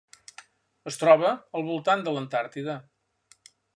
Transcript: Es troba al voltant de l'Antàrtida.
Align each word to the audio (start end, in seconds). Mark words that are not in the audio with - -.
Es 0.91 0.95
troba 1.01 1.33
al 1.59 1.65
voltant 1.67 2.01
de 2.07 2.15
l'Antàrtida. 2.17 2.79